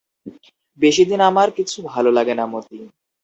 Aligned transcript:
বেশিদিন 0.79 1.19
আমার 1.21 1.49
কিছু 1.57 1.77
ভালো 1.87 2.09
লাগে 2.17 2.33
না 2.35 2.45
মতি। 2.47 2.79